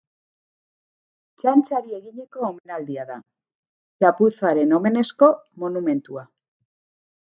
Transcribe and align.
Txantxari 1.41 1.93
eginiko 1.99 2.43
omenaldia 2.49 3.07
da, 3.13 3.21
txapuzaren 4.01 4.77
omenezko 4.83 5.33
monumentua. 5.67 6.31